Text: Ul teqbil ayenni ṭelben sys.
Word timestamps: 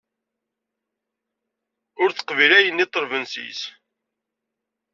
Ul 2.01 2.11
teqbil 2.13 2.51
ayenni 2.57 2.85
ṭelben 2.87 3.25
sys. 3.31 3.61